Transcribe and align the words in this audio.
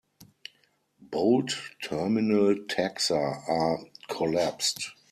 Bold 0.99 1.51
terminal 1.83 2.55
taxa 2.67 3.43
are 3.47 3.81
collapsed. 4.09 4.83